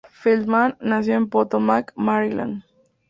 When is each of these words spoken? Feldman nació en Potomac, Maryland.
Feldman 0.09 0.77
nació 0.79 1.13
en 1.13 1.29
Potomac, 1.29 1.93
Maryland. 1.95 2.63